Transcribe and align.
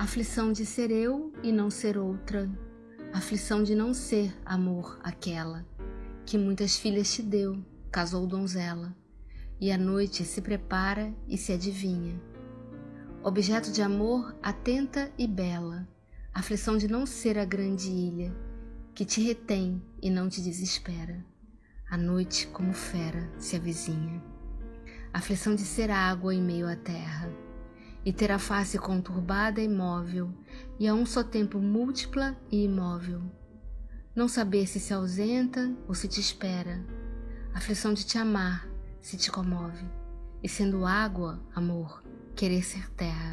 Aflição 0.00 0.50
de 0.50 0.64
ser 0.64 0.90
eu 0.90 1.30
e 1.42 1.52
não 1.52 1.68
ser 1.68 1.98
outra, 1.98 2.50
aflição 3.12 3.62
de 3.62 3.74
não 3.74 3.92
ser, 3.92 4.34
amor, 4.46 4.98
aquela 5.02 5.66
que 6.24 6.38
muitas 6.38 6.78
filhas 6.78 7.12
te 7.12 7.22
deu, 7.22 7.62
casou 7.92 8.26
donzela, 8.26 8.96
e 9.60 9.70
a 9.70 9.76
noite 9.76 10.24
se 10.24 10.40
prepara 10.40 11.14
e 11.28 11.36
se 11.36 11.52
adivinha. 11.52 12.18
Objeto 13.22 13.70
de 13.70 13.82
amor 13.82 14.34
atenta 14.42 15.12
e 15.18 15.26
bela, 15.26 15.86
aflição 16.32 16.78
de 16.78 16.88
não 16.88 17.04
ser 17.04 17.36
a 17.38 17.44
grande 17.44 17.90
ilha 17.90 18.34
que 18.94 19.04
te 19.04 19.20
retém 19.20 19.82
e 20.00 20.08
não 20.08 20.30
te 20.30 20.40
desespera. 20.40 21.22
A 21.90 21.98
noite, 21.98 22.46
como 22.46 22.72
fera, 22.72 23.30
se 23.36 23.54
avizinha. 23.54 24.24
Aflição 25.12 25.54
de 25.54 25.62
ser 25.62 25.90
água 25.90 26.34
em 26.34 26.40
meio 26.40 26.66
à 26.66 26.74
terra 26.74 27.49
e 28.04 28.12
ter 28.12 28.32
a 28.32 28.38
face 28.38 28.78
conturbada 28.78 29.60
e 29.60 29.64
imóvel, 29.64 30.32
e 30.78 30.88
a 30.88 30.94
um 30.94 31.04
só 31.04 31.22
tempo 31.22 31.58
múltipla 31.58 32.36
e 32.50 32.64
imóvel. 32.64 33.20
Não 34.14 34.26
saber 34.26 34.66
se 34.66 34.80
se 34.80 34.94
ausenta 34.94 35.70
ou 35.86 35.94
se 35.94 36.08
te 36.08 36.20
espera, 36.20 36.82
aflição 37.54 37.92
de 37.92 38.04
te 38.04 38.16
amar 38.16 38.66
se 39.00 39.16
te 39.16 39.30
comove, 39.30 39.84
e 40.42 40.48
sendo 40.48 40.86
água, 40.86 41.40
amor, 41.54 42.02
querer 42.34 42.62
ser 42.62 42.90
terra. 42.92 43.29